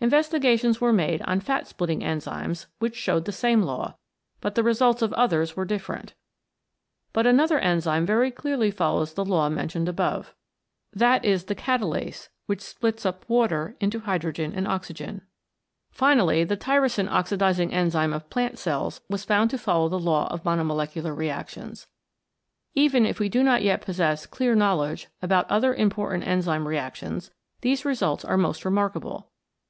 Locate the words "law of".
19.98-20.44